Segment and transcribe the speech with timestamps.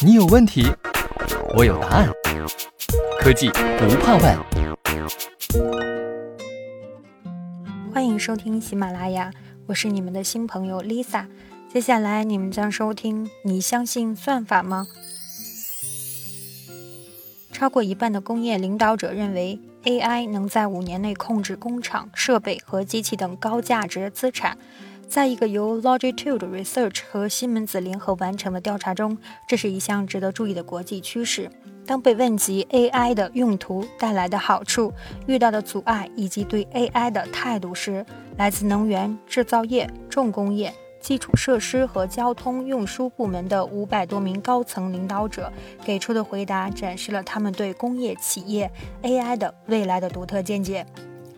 [0.00, 0.64] 你有问题，
[1.56, 2.08] 我有答案。
[3.20, 4.38] 科技不怕问。
[7.92, 9.32] 欢迎收听喜马拉雅，
[9.66, 11.26] 我是你们的新朋友 Lisa。
[11.72, 14.86] 接下来你们将收听：你相信算法吗？
[17.50, 24.58] 超过一半的工业领导者认为，AI 能在五年内控制工厂、设备和机器等高价值资产。
[25.12, 31.50] 在一个由 Longitude Research 和西门子联合完成的调查中，这是一项值得注意的国际趋势。
[31.84, 34.90] 当被问及 AI 的用途带来的好处、
[35.26, 38.06] 遇到的阻碍以及对 AI 的态度时，
[38.38, 45.52] 来自能源、制造业、重工业、基础设施和交通运输部门的五百多名高层领导者
[45.84, 48.72] 给出的回答，展示了他们对工业企业
[49.02, 50.86] AI 的未来的独特见解。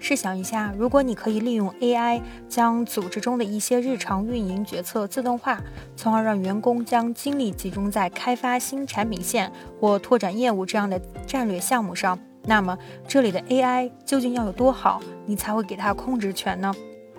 [0.07, 5.59] 试想一下，如果你可以利用 AI 将组织中的一些日常运营决策自动化，
[5.97, 12.77] 从而让员工将精力集中在开发新产品线或拓展业务这样的战略项目上，那么
[13.09, 16.71] 这里的 AI 究竟要有多好，你才会给它控制权呢？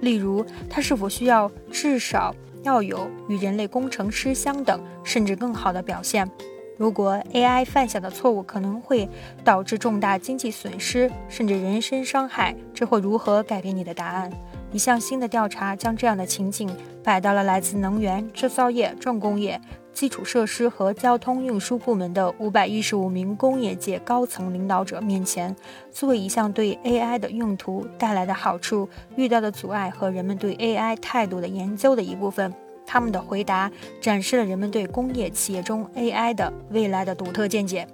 [0.02, 6.30] 例如，它是否需要至少要有与人类工程师相等，甚至更好的表现？
[6.78, 9.08] 如果 AI 犯下的错误可能会
[9.44, 14.30] 导致重大经济损失，甚至人身伤害，这会如何改变你的答案？
[14.72, 16.70] 一项新的调查将这样的情景
[17.02, 19.62] 摆到了来自能源、制造业、重工业、
[19.94, 25.56] 基础设施和交通运输部门的五百一十五名工业界高层领导者面前，
[25.92, 32.54] 作为一项对 AI 的用途带来的好处、遇到的阻碍和人们对 AI 态度的研究的一部分。
[32.86, 37.88] 他们的回答展示了人们对工业企业中 AI 的未来的独特见解。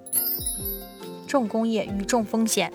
[1.27, 2.71] 重工业与重风险，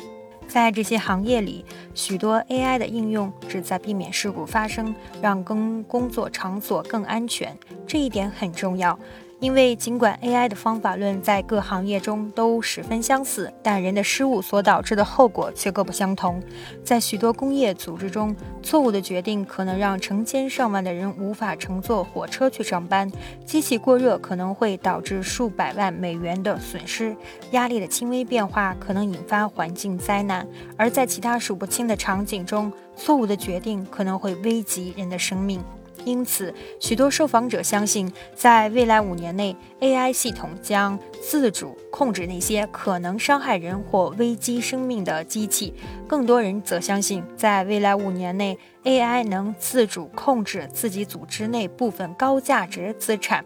[0.49, 1.65] 在这些行业里，
[1.95, 7.57] 许多 AI 的应用旨在避免事故发生，让工工作场所更安全。
[7.87, 8.99] 这一点很重要。
[9.39, 16.43] 因为尽管 AI 的方法论在各行业中都十分相似，但人的失误所导致的后果却各不相同。
[16.83, 23.07] 在许多工业组织中，错误的决定可能让成千上万的人无法乘坐火车去上班；
[23.45, 27.15] 机器过热可能会导致数百万美元的损失；
[27.51, 30.47] 压力的轻微变化可能引发环境灾难；
[30.79, 35.63] 而在其他数不清的场景中，错误的决定可能会危及人的生命。
[36.05, 45.75] 因此，许多受访者相信，在未来五年内，AI 系统将自主控制那些可能伤害人或危及生命的机器。
[46.07, 53.45] 更多人则相信，在未来五年内，AI 能自主控制自己组织内部分高价值资产。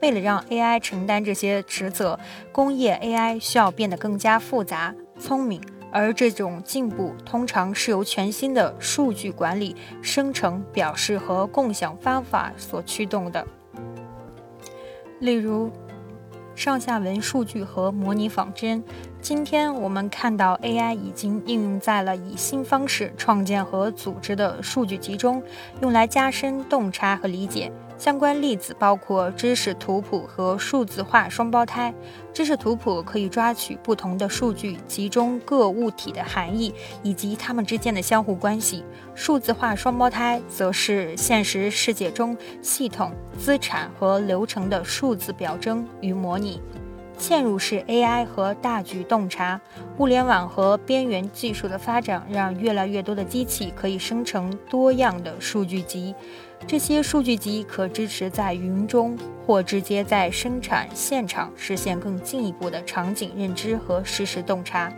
[0.00, 2.18] 为了让 AI 承担这些职责，
[2.50, 5.62] 工业 AI 需要变得更加复杂、聪明。
[5.92, 13.46] 而这种进步通常是由全新的数据管理、生成、表示和共享方法所驱动的，
[15.20, 15.70] 例如
[16.54, 18.82] 上下文数据和模拟仿真。
[19.22, 25.40] 今天我们看到 AI 已经应用在了以新方式创建和组织的数据集中，
[25.80, 27.70] 用来加深洞察和理解。
[27.96, 31.94] 相关例子包括知识图谱和数字化双胞胎。
[32.34, 38.82] 知识图谱可以抓取不同的数据，集中各物体的含义以及它们之间的相互关系。
[39.14, 46.60] 数字化双胞胎则是现实世界中系统、资产和流程的数字表征与模拟。
[47.22, 49.60] 嵌入式 AI 和大局洞察，
[49.98, 56.12] 物联网和边缘技术的发展，让越来越多的机器可以生成多样的数据集。
[56.66, 59.16] 这些数据集可支持在云中
[59.46, 64.92] 或直接在生产现场实现更进一步的场景认知和实时洞察。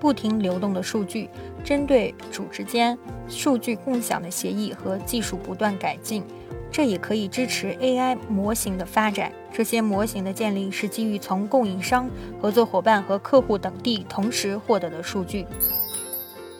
[0.00, 1.28] 不停流动的数据，
[1.62, 2.96] 针对组织间
[3.28, 6.24] 数据共享的协议和技术不断改进。
[6.70, 9.32] 这也可以支持 AI 模型的发展。
[9.52, 12.08] 这些模型的建立是基于从供应商、
[12.40, 15.46] 合作伙伴和客户等地同时获得的数据。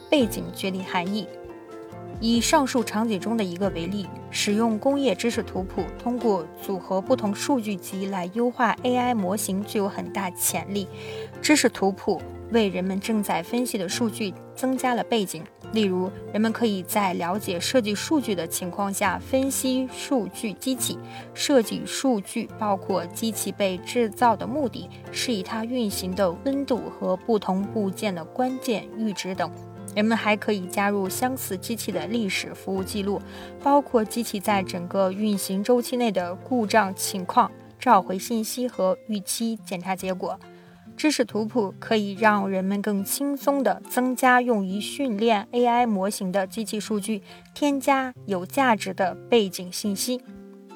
[0.09, 1.27] 背景决定含义。
[2.19, 10.87] 以上述场景中的一个为例，使用工业知识图谱，通过组合不同数据集来优化 AI 模型，具有很大潜力。
[11.41, 12.21] 知识图谱。
[12.51, 20.97] 为人们正在分析的数据增加了背景，例如，人们可以在了解设计数据的情况下分析数据机器。
[21.33, 29.51] 设计数据包括机器被制造的目的、是以它运行的温度和不同部件的关键阈值等。
[29.95, 33.21] 人们还可以加入相似机器的历史服务记录，
[33.61, 40.39] 包括机器在整个运行周期内的故障情况、召回信息和预期检查结果。
[40.99, 47.23] 知识图谱可以让人们更轻松地增加用于训练 AI 模型的机器数据，
[47.55, 50.21] 添加有价值的背景信息。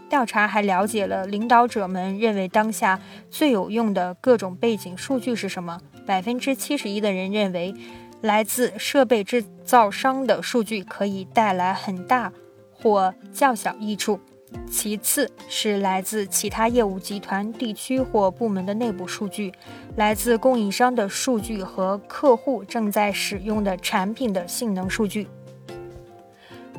[0.09, 5.81] 调查还了解了领导者们认为当下最有用的各种背景数据是什么。
[6.05, 7.75] 百分之七十一的人认为，
[8.21, 12.31] 来自设备制造商的数据可以带来很大
[12.71, 14.21] 或较小益处。
[14.69, 19.53] 其次是来自其他业务集团、地区或部门的内部数据，
[19.95, 25.27] 来自供应商的数据和客户正在使用的产品的性能数据。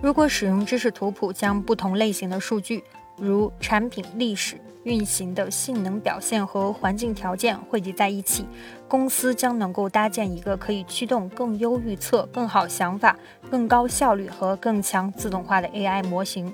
[0.03, 2.83] 如果使用知识图谱将不同类型的数据，
[3.17, 8.45] 如产品历史、运行的性能表现和环境条件汇集在一起，
[8.87, 13.17] 公司将能够搭建一个可以驱动更优预测、更好想法、
[13.51, 16.53] 更高效率和更强自动化的 AI 模型。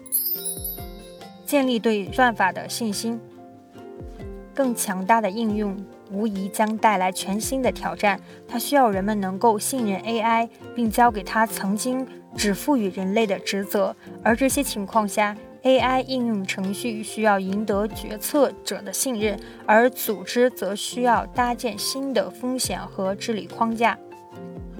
[1.50, 3.18] 建立对算法的信心，
[4.54, 5.76] 更强大的应用
[6.12, 8.20] 无疑将带来全新的挑战。
[8.46, 12.06] 它需要人们能够信任 AI，并交给它曾经
[12.36, 13.96] 只赋予人类的职责。
[14.22, 19.36] 而这些情况下，AI 应用程序需要赢得决策者的信任，
[19.66, 23.98] 而组织则需要搭建新的风险和治理框架。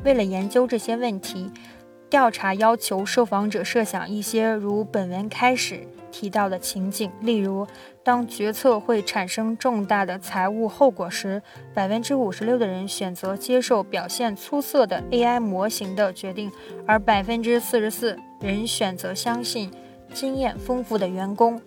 [0.05, 1.51] 为了研究这些问题，
[2.11, 5.87] 调查要求受访者设想一些如本文开始。
[6.13, 7.65] 提到的情景，例如，
[8.03, 11.41] 当决策会产生重大的财务后果时，
[11.73, 16.51] 百分之五十六的人选择接受表现出色的 AI 模型的决定，
[16.85, 19.71] 而百分之四十四人选择相信
[20.13, 21.63] 经验丰富的员工。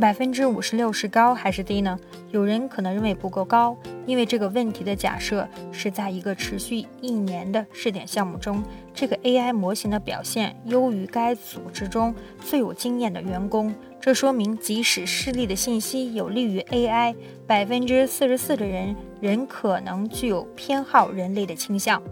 [0.00, 1.98] 百分之五十六是高还是低呢？
[2.30, 8.62] 有人可能认为不够高，因为这个问题的假设是在一个持续一年的试点项目中，
[8.94, 13.74] 这个 AI 模型的表现优于该组织中最有经验的员工。
[14.00, 17.14] 这说明，即使视力的信息有利于 AI，
[17.46, 22.02] 百分之四十四的人仍可能具有偏好人类的倾向。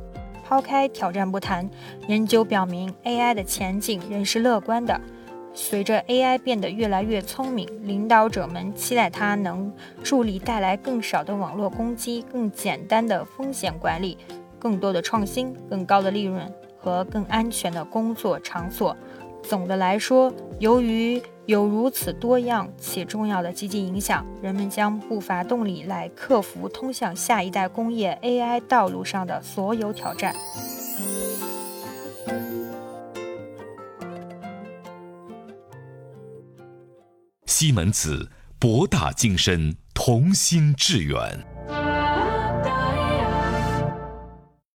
[0.44, 1.68] 抛开挑战不谈，
[2.08, 5.00] 研究表明 AI 的前景仍是乐观的。
[5.52, 14.16] 随着 AI 变得越来越聪明，领导者们期待它能助力带来更少的网络攻击、更简单的风险管理、
[14.58, 18.96] 更多的创新、更高的利润和更安全的工作场所。
[19.42, 30.34] 总的来说，由于有如此多样且重要的积极影响，人们将不乏动力来克服通向下一代工业 AI 道路上的所有挑战。
[37.60, 41.46] 西门子，博大精深，同心致远。